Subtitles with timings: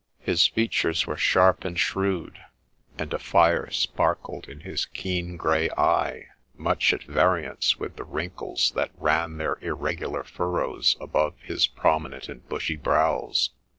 [0.21, 2.39] His features were sharp and shrewd,
[2.97, 3.19] THE LEECH OF FOLKESTONE 81 and a
[3.63, 9.37] fire sparkled in his keen grey eye, much at variance with the wrinkles that ran
[9.37, 13.51] their irregular furrows above his pro minent and bushy brows.